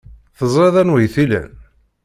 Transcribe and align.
Teẓriḍ 0.37 0.75
anwa 0.81 0.97
ay 0.99 1.07
t-ilan? 1.13 1.51